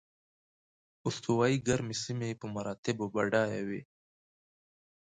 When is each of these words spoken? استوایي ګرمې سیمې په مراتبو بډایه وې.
استوایي 1.07 1.57
ګرمې 1.67 1.95
سیمې 2.03 2.29
په 2.39 2.45
مراتبو 2.55 3.03
بډایه 3.13 3.61
وې. 3.67 3.81